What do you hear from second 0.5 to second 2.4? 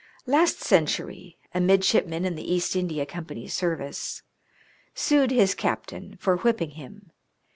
century, a midshipman in